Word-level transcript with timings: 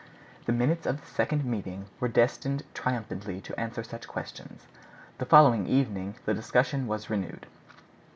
The 0.45 0.51
minutes 0.51 0.87
of 0.87 0.99
the 0.99 1.05
second 1.05 1.45
meeting 1.45 1.85
were 1.99 2.07
destined 2.07 2.63
triumphantly 2.73 3.39
to 3.41 3.59
answer 3.59 3.83
such 3.83 4.07
questions. 4.07 4.65
The 5.19 5.27
following 5.27 5.67
evening 5.67 6.15
the 6.25 6.33
discussion 6.33 6.87
was 6.87 7.11
renewed. 7.11 7.45